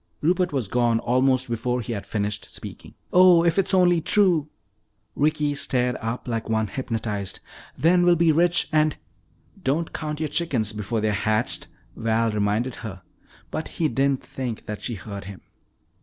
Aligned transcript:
Rupert 0.21 0.51
was 0.51 0.67
gone 0.67 0.97
almost 0.97 1.47
before 1.47 1.81
he 1.81 1.93
had 1.93 2.07
finished 2.07 2.45
speaking. 2.49 2.95
"Oh, 3.13 3.45
if 3.45 3.59
it's 3.59 3.71
only 3.71 4.01
true!" 4.01 4.49
Ricky 5.15 5.53
stared 5.53 5.95
up 6.01 6.27
like 6.27 6.49
one 6.49 6.69
hypnotized. 6.69 7.39
"Then 7.77 8.01
we'll 8.01 8.15
be 8.15 8.31
rich 8.31 8.67
and" 8.71 8.97
"Don't 9.63 9.93
count 9.93 10.19
your 10.19 10.29
chickens 10.29 10.73
before 10.73 11.01
they're 11.01 11.13
hatched," 11.13 11.67
Val 11.95 12.31
reminded 12.31 12.77
her, 12.77 13.03
but 13.51 13.67
he 13.77 13.87
didn't 13.89 14.25
think 14.25 14.65
that 14.65 14.81
she 14.81 14.95
heard 14.95 15.25
him. 15.25 15.41